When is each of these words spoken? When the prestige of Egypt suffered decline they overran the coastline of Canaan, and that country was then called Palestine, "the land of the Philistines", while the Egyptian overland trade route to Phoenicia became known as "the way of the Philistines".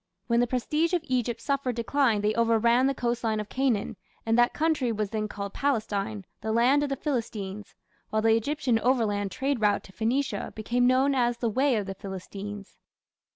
When 0.25 0.39
the 0.39 0.47
prestige 0.47 0.93
of 0.93 1.03
Egypt 1.05 1.39
suffered 1.39 1.75
decline 1.75 2.21
they 2.21 2.33
overran 2.33 2.87
the 2.87 2.95
coastline 2.95 3.39
of 3.39 3.49
Canaan, 3.49 3.97
and 4.25 4.35
that 4.35 4.51
country 4.51 4.91
was 4.91 5.11
then 5.11 5.27
called 5.27 5.53
Palestine, 5.53 6.25
"the 6.41 6.51
land 6.51 6.81
of 6.81 6.89
the 6.89 6.95
Philistines", 6.95 7.75
while 8.09 8.23
the 8.23 8.35
Egyptian 8.35 8.79
overland 8.79 9.29
trade 9.29 9.61
route 9.61 9.83
to 9.83 9.91
Phoenicia 9.93 10.53
became 10.55 10.87
known 10.87 11.13
as 11.13 11.37
"the 11.37 11.49
way 11.49 11.75
of 11.75 11.85
the 11.85 11.93
Philistines". 11.93 12.79